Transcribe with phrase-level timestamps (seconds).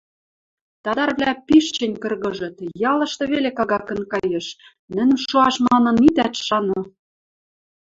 [0.83, 2.55] Тадарвлӓ пиш чӹнь кыргыжыт,
[2.91, 4.45] ялышты веле кагакын каеш,
[4.95, 6.79] нӹнӹм шоаш манын итӓт шаны.